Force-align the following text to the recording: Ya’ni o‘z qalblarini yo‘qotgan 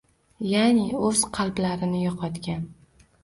Ya’ni 0.51 0.85
o‘z 1.09 1.21
qalblarini 1.37 2.01
yo‘qotgan 2.05 2.65